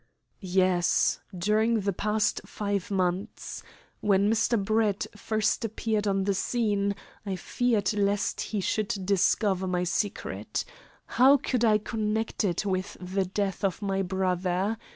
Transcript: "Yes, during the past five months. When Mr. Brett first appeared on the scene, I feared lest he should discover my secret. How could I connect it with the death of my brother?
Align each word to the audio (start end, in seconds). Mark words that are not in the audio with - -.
"Yes, 0.39 1.19
during 1.37 1.81
the 1.81 1.93
past 1.93 2.41
five 2.43 2.89
months. 2.89 3.61
When 3.99 4.31
Mr. 4.31 4.57
Brett 4.65 5.05
first 5.15 5.63
appeared 5.63 6.07
on 6.07 6.23
the 6.23 6.33
scene, 6.33 6.95
I 7.23 7.35
feared 7.35 7.93
lest 7.93 8.41
he 8.41 8.61
should 8.61 9.05
discover 9.05 9.67
my 9.67 9.83
secret. 9.83 10.65
How 11.05 11.37
could 11.37 11.63
I 11.63 11.77
connect 11.77 12.43
it 12.43 12.65
with 12.65 12.97
the 12.99 13.25
death 13.25 13.63
of 13.63 13.83
my 13.83 14.01
brother? 14.01 14.79